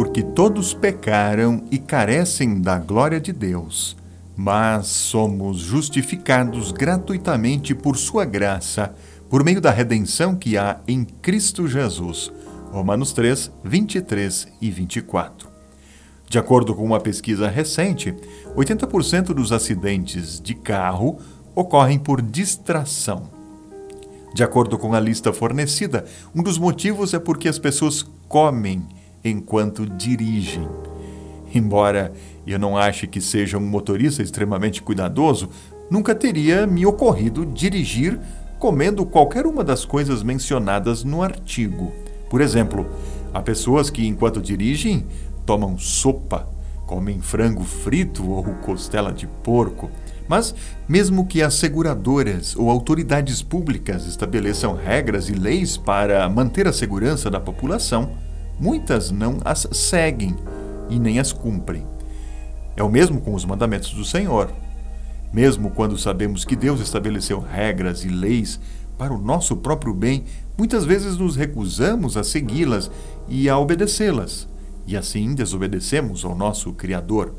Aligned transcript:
porque 0.00 0.22
todos 0.22 0.72
pecaram 0.72 1.62
e 1.70 1.78
carecem 1.78 2.58
da 2.58 2.78
glória 2.78 3.20
de 3.20 3.34
Deus, 3.34 3.94
mas 4.34 4.86
somos 4.86 5.58
justificados 5.58 6.72
gratuitamente 6.72 7.74
por 7.74 7.98
Sua 7.98 8.24
graça, 8.24 8.94
por 9.28 9.44
meio 9.44 9.60
da 9.60 9.70
redenção 9.70 10.34
que 10.34 10.56
há 10.56 10.80
em 10.88 11.04
Cristo 11.04 11.68
Jesus. 11.68 12.32
Romanos 12.72 13.12
3, 13.12 13.52
23 13.62 14.48
e 14.58 14.70
24. 14.70 15.50
De 16.26 16.38
acordo 16.38 16.74
com 16.74 16.82
uma 16.82 16.98
pesquisa 16.98 17.46
recente, 17.46 18.16
80% 18.56 19.34
dos 19.34 19.52
acidentes 19.52 20.40
de 20.40 20.54
carro 20.54 21.18
ocorrem 21.54 21.98
por 21.98 22.22
distração. 22.22 23.24
De 24.32 24.42
acordo 24.42 24.78
com 24.78 24.94
a 24.94 25.00
lista 25.00 25.30
fornecida, 25.30 26.06
um 26.34 26.42
dos 26.42 26.56
motivos 26.56 27.12
é 27.12 27.18
porque 27.18 27.50
as 27.50 27.58
pessoas 27.58 28.02
comem 28.26 28.82
enquanto 29.24 29.86
dirigem. 29.86 30.68
Embora 31.54 32.12
eu 32.46 32.58
não 32.58 32.76
ache 32.76 33.06
que 33.06 33.20
seja 33.20 33.58
um 33.58 33.66
motorista 33.66 34.22
extremamente 34.22 34.82
cuidadoso, 34.82 35.50
nunca 35.90 36.14
teria 36.14 36.66
me 36.66 36.86
ocorrido 36.86 37.44
dirigir 37.44 38.18
comendo 38.58 39.06
qualquer 39.06 39.46
uma 39.46 39.64
das 39.64 39.84
coisas 39.84 40.22
mencionadas 40.22 41.02
no 41.02 41.22
artigo. 41.22 41.92
Por 42.28 42.40
exemplo, 42.40 42.86
há 43.32 43.40
pessoas 43.40 43.88
que, 43.88 44.06
enquanto 44.06 44.40
dirigem, 44.40 45.06
tomam 45.46 45.78
sopa, 45.78 46.46
comem 46.86 47.20
frango 47.20 47.64
frito 47.64 48.28
ou 48.28 48.44
costela 48.62 49.12
de 49.12 49.26
porco. 49.26 49.90
Mas, 50.28 50.54
mesmo 50.88 51.26
que 51.26 51.42
as 51.42 51.54
seguradoras 51.54 52.54
ou 52.54 52.70
autoridades 52.70 53.42
públicas 53.42 54.06
estabeleçam 54.06 54.74
regras 54.74 55.28
e 55.28 55.32
leis 55.32 55.76
para 55.76 56.28
manter 56.28 56.68
a 56.68 56.72
segurança 56.72 57.30
da 57.30 57.40
população, 57.40 58.10
muitas 58.60 59.10
não 59.10 59.38
as 59.44 59.66
seguem 59.72 60.36
e 60.88 60.98
nem 60.98 61.18
as 61.18 61.32
cumprem. 61.32 61.86
É 62.76 62.82
o 62.82 62.88
mesmo 62.88 63.20
com 63.20 63.34
os 63.34 63.44
mandamentos 63.44 63.92
do 63.94 64.04
Senhor. 64.04 64.52
Mesmo 65.32 65.70
quando 65.70 65.96
sabemos 65.96 66.44
que 66.44 66.56
Deus 66.56 66.80
estabeleceu 66.80 67.40
regras 67.40 68.04
e 68.04 68.08
leis 68.08 68.60
para 68.98 69.14
o 69.14 69.18
nosso 69.18 69.56
próprio 69.56 69.94
bem, 69.94 70.24
muitas 70.58 70.84
vezes 70.84 71.16
nos 71.16 71.36
recusamos 71.36 72.16
a 72.16 72.22
segui-las 72.22 72.90
e 73.28 73.48
a 73.48 73.58
obedecê-las, 73.58 74.46
e 74.86 74.96
assim 74.96 75.34
desobedecemos 75.34 76.24
ao 76.24 76.34
nosso 76.36 76.72
Criador. 76.72 77.32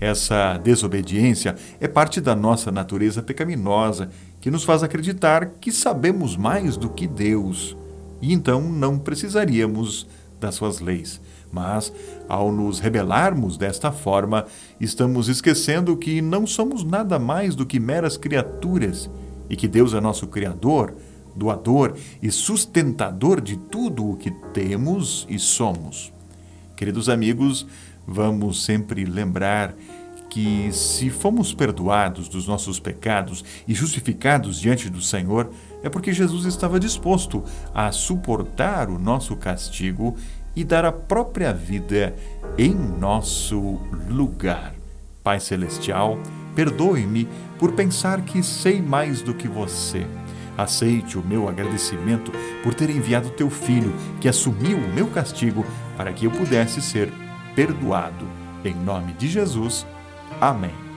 Essa 0.00 0.58
desobediência 0.58 1.54
é 1.80 1.86
parte 1.86 2.20
da 2.20 2.34
nossa 2.34 2.72
natureza 2.72 3.22
pecaminosa, 3.22 4.10
que 4.40 4.50
nos 4.50 4.64
faz 4.64 4.82
acreditar 4.82 5.46
que 5.60 5.70
sabemos 5.70 6.36
mais 6.36 6.76
do 6.76 6.88
que 6.88 7.06
Deus, 7.06 7.76
e 8.20 8.32
então 8.32 8.60
não 8.62 8.98
precisaríamos 8.98 10.06
das 10.40 10.54
suas 10.54 10.80
leis. 10.80 11.20
Mas, 11.50 11.92
ao 12.28 12.52
nos 12.52 12.78
rebelarmos 12.78 13.56
desta 13.56 13.90
forma, 13.90 14.46
estamos 14.80 15.28
esquecendo 15.28 15.96
que 15.96 16.20
não 16.20 16.46
somos 16.46 16.84
nada 16.84 17.18
mais 17.18 17.54
do 17.54 17.64
que 17.64 17.80
meras 17.80 18.16
criaturas 18.16 19.10
e 19.48 19.56
que 19.56 19.66
Deus 19.66 19.94
é 19.94 20.00
nosso 20.00 20.26
Criador, 20.26 20.94
doador 21.34 21.96
e 22.22 22.30
sustentador 22.30 23.40
de 23.40 23.56
tudo 23.56 24.10
o 24.10 24.16
que 24.16 24.30
temos 24.52 25.26
e 25.28 25.38
somos. 25.38 26.12
Queridos 26.76 27.08
amigos, 27.08 27.66
vamos 28.06 28.64
sempre 28.64 29.04
lembrar 29.04 29.74
que, 30.28 30.70
se 30.72 31.08
fomos 31.10 31.54
perdoados 31.54 32.28
dos 32.28 32.46
nossos 32.46 32.78
pecados 32.78 33.44
e 33.66 33.74
justificados 33.74 34.60
diante 34.60 34.90
do 34.90 35.00
Senhor, 35.00 35.50
é 35.82 35.88
porque 35.88 36.12
Jesus 36.12 36.44
estava 36.44 36.78
disposto 36.78 37.42
a 37.74 37.90
suportar 37.92 38.90
o 38.90 38.98
nosso 38.98 39.36
castigo 39.36 40.16
e 40.54 40.64
dar 40.64 40.84
a 40.84 40.92
própria 40.92 41.52
vida 41.52 42.14
em 42.56 42.74
nosso 42.74 43.80
lugar. 44.08 44.74
Pai 45.22 45.40
Celestial, 45.40 46.18
perdoe-me 46.54 47.28
por 47.58 47.72
pensar 47.72 48.22
que 48.22 48.42
sei 48.42 48.80
mais 48.80 49.22
do 49.22 49.34
que 49.34 49.46
você. 49.46 50.06
Aceite 50.56 51.16
o 51.16 51.24
meu 51.24 51.48
agradecimento 51.48 52.32
por 52.64 52.74
ter 52.74 52.90
enviado 52.90 53.30
teu 53.30 53.48
filho, 53.48 53.94
que 54.20 54.28
assumiu 54.28 54.76
o 54.78 54.92
meu 54.92 55.06
castigo 55.06 55.64
para 55.96 56.12
que 56.12 56.24
eu 56.24 56.30
pudesse 56.30 56.82
ser 56.82 57.12
perdoado. 57.54 58.26
Em 58.64 58.74
nome 58.74 59.12
de 59.12 59.28
Jesus. 59.28 59.86
Amém. 60.40 60.87